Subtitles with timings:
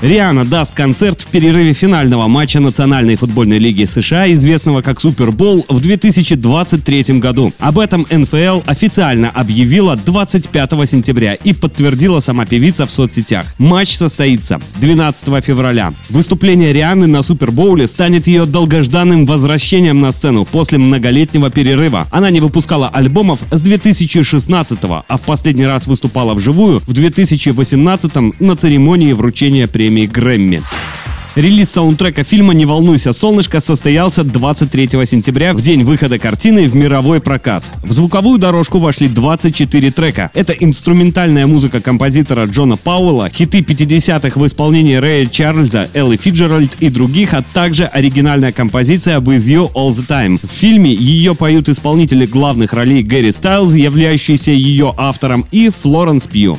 [0.00, 5.80] Риана даст концерт в перерыве финального матча Национальной футбольной лиги США, известного как Супербол, в
[5.80, 7.52] 2023 году.
[7.58, 13.46] Об этом НФЛ официально объявила 25 сентября и подтвердила сама певица в соцсетях.
[13.58, 15.92] Матч состоится 12 февраля.
[16.10, 22.06] Выступление Рианы на Супербоуле станет ее долгожданным возвращением на сцену после многолетнего перерыва.
[22.12, 28.56] Она не выпускала альбомов с 2016 а в последний раз выступала вживую в 2018 на
[28.56, 30.62] церемонии вручения премии премии Грэмми.
[31.34, 37.20] Релиз саундтрека фильма «Не волнуйся, солнышко» состоялся 23 сентября, в день выхода картины в мировой
[37.20, 37.64] прокат.
[37.84, 40.30] В звуковую дорожку вошли 24 трека.
[40.34, 46.90] Это инструментальная музыка композитора Джона Пауэлла, хиты 50-х в исполнении Рэя Чарльза, Элли Фиджеральд и
[46.90, 50.38] других, а также оригинальная композиция «With You All The Time».
[50.42, 56.58] В фильме ее поют исполнители главных ролей Гэри Стайлз, являющийся ее автором, и Флоренс Пью.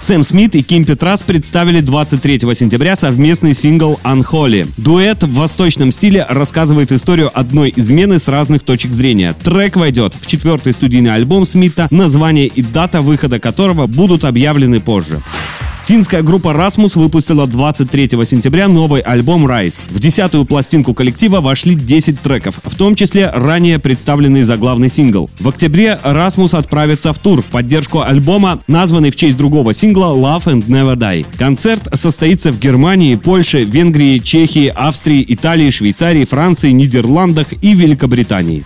[0.00, 4.66] Сэм Смит и Ким Петрас представили 23 сентября совместный сингл «Unholy».
[4.78, 9.34] Дуэт в восточном стиле рассказывает историю одной измены с разных точек зрения.
[9.44, 15.20] Трек войдет в четвертый студийный альбом Смита, название и дата выхода которого будут объявлены позже.
[15.90, 19.82] Финская группа Rasmus выпустила 23 сентября новый альбом Rise.
[19.88, 25.28] В десятую пластинку коллектива вошли 10 треков, в том числе ранее представленный заглавный сингл.
[25.40, 30.44] В октябре Rasmus отправится в тур в поддержку альбома, названный в честь другого сингла Love
[30.44, 31.26] and Never Die.
[31.36, 38.62] Концерт состоится в Германии, Польше, Венгрии, Чехии, Австрии, Италии, Швейцарии, Франции, Нидерландах и Великобритании.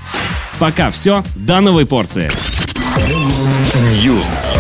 [0.58, 2.30] Пока все, до новой порции.
[4.04, 4.53] News.